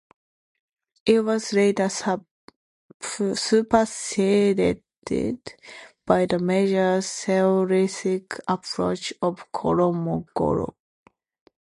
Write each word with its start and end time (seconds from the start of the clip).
It 1.05 1.19
was 1.23 1.53
later 1.53 1.87
superseded 1.87 2.33
by 6.07 6.25
the 6.25 6.39
measure-theoretic 6.39 8.39
approach 8.47 9.13
of 9.21 9.51
Kolmogorov. 9.51 10.73